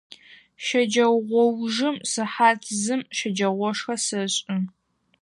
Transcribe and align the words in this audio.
Щэджэгъоужым 0.65 1.95
сыхьат 2.11 2.61
зым 2.81 3.01
щэджагъошхэ 3.17 3.95
сэшӏы. 4.05 4.55